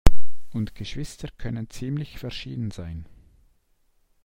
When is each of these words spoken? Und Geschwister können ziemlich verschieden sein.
Und 0.49 0.73
Geschwister 0.73 1.29
können 1.37 1.69
ziemlich 1.69 2.17
verschieden 2.17 2.71
sein. 2.71 3.05